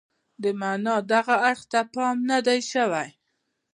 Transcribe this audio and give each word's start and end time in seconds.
د 0.41 0.45
معنا 0.59 0.95
دغه 1.13 1.35
اړخ 1.49 1.59
ته 1.71 1.79
پام 1.93 2.15
نه 2.29 2.37
دی 2.47 2.59
شوی. 2.71 3.07